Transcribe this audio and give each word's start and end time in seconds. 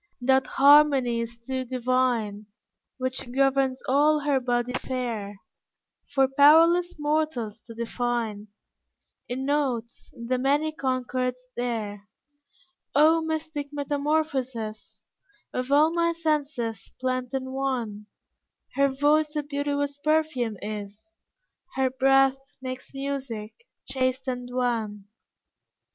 That 0.19 0.47
harmony 0.47 1.19
is 1.21 1.37
too 1.37 1.63
divine, 1.63 2.47
Which 2.97 3.31
governs 3.31 3.83
all 3.87 4.21
her 4.21 4.39
body 4.39 4.73
fair, 4.73 5.39
For 6.09 6.27
powerless 6.27 6.95
mortals 6.97 7.61
to 7.65 7.75
define 7.75 8.47
In 9.29 9.45
notes 9.45 10.11
the 10.17 10.39
many 10.39 10.71
concords 10.71 11.39
there. 11.55 12.07
O 12.95 13.21
mystic 13.21 13.67
metamorphosis 13.71 15.05
Of 15.53 15.71
all 15.71 15.93
my 15.93 16.13
senses 16.13 16.89
blent 16.99 17.35
in 17.35 17.51
one! 17.51 18.07
Her 18.73 18.89
voice 18.89 19.35
a 19.35 19.43
beauteous 19.43 19.99
perfume 19.99 20.57
is, 20.63 21.15
Her 21.75 21.91
breath 21.91 22.57
makes 22.59 22.91
music, 22.95 23.53
chaste 23.85 24.27
and 24.27 24.49
wan. 24.51 25.03